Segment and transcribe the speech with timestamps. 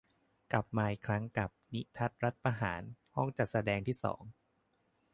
[0.51, 2.81] กลับมาอีกครั้งกับ 'นิทรรศรัฐประหาร'
[3.15, 4.21] ห้องจัดแสดงที่สอง